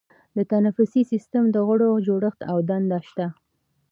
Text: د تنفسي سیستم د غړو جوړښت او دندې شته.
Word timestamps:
د 0.37 0.39
تنفسي 0.51 1.01
سیستم 1.11 1.43
د 1.51 1.57
غړو 1.67 1.89
جوړښت 2.07 2.41
او 2.51 2.57
دندې 2.69 2.99
شته. 3.07 3.27